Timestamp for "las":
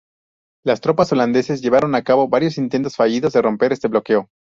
0.65-0.81